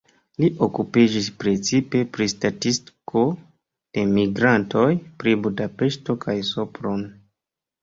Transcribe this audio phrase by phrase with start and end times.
[0.43, 3.23] Li okupiĝis precipe pri statistiko
[3.99, 4.89] de migrantoj,
[5.23, 7.09] pri Budapeŝto kaj Sopron.